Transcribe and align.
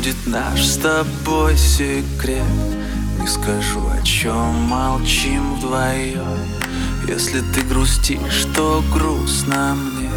будет 0.00 0.26
наш 0.26 0.64
с 0.64 0.76
тобой 0.78 1.58
секрет. 1.58 2.42
Не 3.20 3.26
скажу, 3.26 3.86
о 3.86 4.02
чем 4.02 4.54
молчим 4.62 5.56
вдвоем. 5.56 6.38
Если 7.06 7.40
ты 7.52 7.60
грустишь, 7.68 8.46
то 8.56 8.82
грустно 8.94 9.76
мне. 9.76 10.10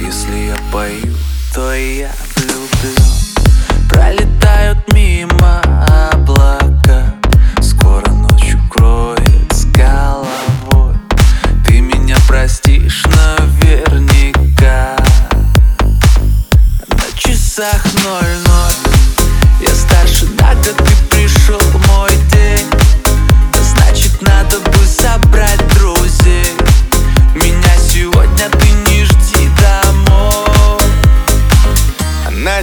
Если 0.00 0.50
я 0.50 0.56
пою, 0.72 1.12
то 1.52 1.74
я 1.74 2.12
влюблен 2.36 3.29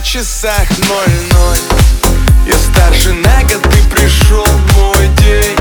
часах 0.07 0.69
ноль-ноль. 0.87 1.57
Я 2.47 2.57
старше 2.57 3.11
на 3.11 3.41
год, 3.41 3.61
ты 3.63 3.83
пришел 3.93 4.45
мой 4.77 5.07
день. 5.17 5.57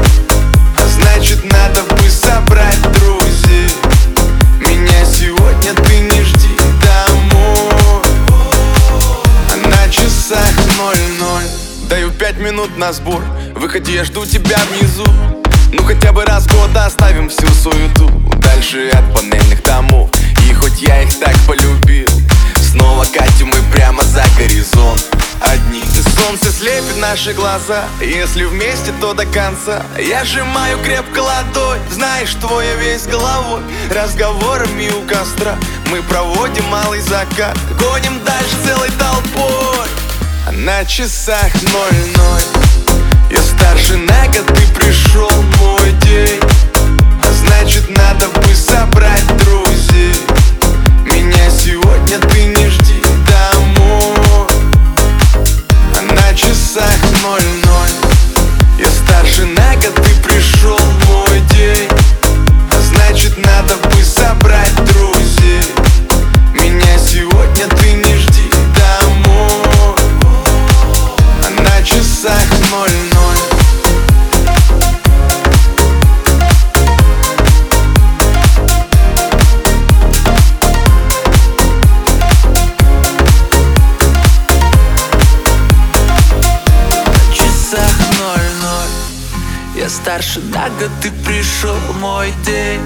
А 0.78 0.86
значит 0.86 1.42
надо 1.42 1.82
бы 1.82 2.08
собрать 2.08 2.80
друзей. 2.92 3.68
Меня 4.60 5.04
сегодня 5.04 5.74
ты 5.74 5.98
не 5.98 6.22
жди 6.22 6.56
домой. 6.80 8.02
А 9.50 9.68
на 9.68 9.92
часах 9.92 10.54
ноль-ноль. 10.78 11.48
Даю 11.88 12.12
пять 12.12 12.38
минут 12.38 12.76
на 12.78 12.92
сбор. 12.92 13.24
Выходи, 13.56 13.94
я 13.94 14.04
жду 14.04 14.24
тебя 14.24 14.58
внизу. 14.70 15.06
Ну 15.72 15.82
хотя 15.82 16.12
бы 16.12 16.24
раз 16.24 16.44
в 16.44 16.54
год 16.54 16.70
оставим 16.76 17.28
всю 17.30 17.48
суету. 17.48 18.08
Дальше 18.38 18.90
от 18.90 19.12
панельных 19.12 19.60
домов 19.64 19.75
наши 27.10 27.32
глаза. 27.34 27.84
Если 28.00 28.44
вместе, 28.44 28.92
то 29.00 29.14
до 29.14 29.24
конца. 29.26 29.84
Я 29.96 30.24
сжимаю 30.24 30.78
крепко 30.82 31.20
ладонь 31.20 31.80
Знаешь, 31.90 32.34
твой 32.34 32.66
я 32.66 32.74
весь 32.74 33.06
головой. 33.06 33.62
Разговорами 33.90 34.90
у 34.90 35.02
костра 35.02 35.56
Мы 35.90 36.02
проводим 36.02 36.64
малый 36.64 37.00
закат. 37.00 37.56
Гоним 37.78 38.24
дальше 38.24 38.56
целой 38.64 38.90
толпой. 38.98 39.86
На 40.52 40.84
часах 40.84 41.52
ноль-ноль 41.62 42.65
старше. 89.96 90.40
На 90.40 90.68
год 90.68 90.90
ты 91.00 91.10
пришел 91.10 91.76
мой 92.00 92.32
день. 92.44 92.80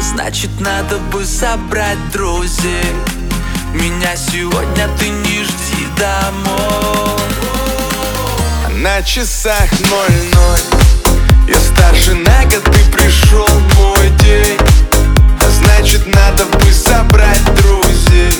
Значит, 0.00 0.50
надо 0.60 0.98
бы 1.12 1.24
собрать 1.24 1.98
друзей. 2.12 2.92
Меня 3.72 4.16
сегодня 4.16 4.88
ты 4.98 5.08
не 5.08 5.44
жди 5.44 5.86
домой. 5.96 7.20
На 8.82 9.02
часах 9.02 9.70
ноль-ноль. 9.80 10.60
Я 11.48 11.58
старше 11.58 12.14
на 12.14 12.44
год 12.44 12.64
ты 12.64 12.92
пришел 12.92 13.48
мой 13.76 14.10
день. 14.22 14.58
Значит, 15.62 16.06
надо 16.06 16.44
бы 16.44 16.72
собрать 16.72 17.44
друзей. 17.56 18.32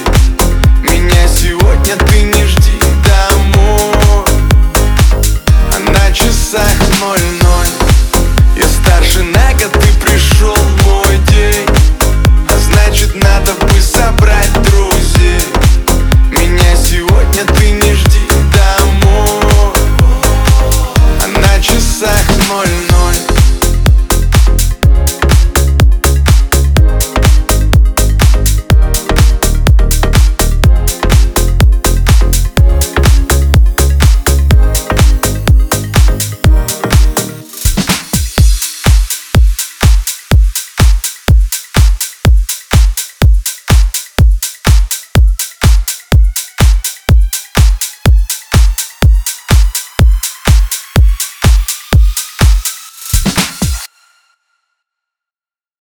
Меня 0.82 1.28
сегодня 1.28 1.96
ты 1.96 2.22
не 2.22 2.29